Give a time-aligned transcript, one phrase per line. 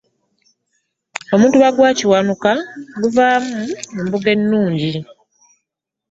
[1.33, 2.51] Omutuba gwa Kiwanuka
[3.01, 3.59] guvaamu
[4.01, 4.91] embugo ennungi.